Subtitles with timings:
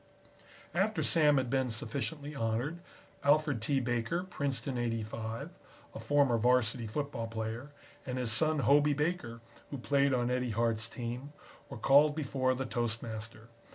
[0.73, 2.79] After Sam had been sufficiently honored,
[3.23, 3.79] Alfred T.
[3.79, 5.51] Baker, Princeton '85,
[5.93, 7.69] a former Varsity football player,
[8.03, 11.33] and his son Hobey Baker, who played on Eddie Hart's team,
[11.69, 13.49] were called before the toastmaster.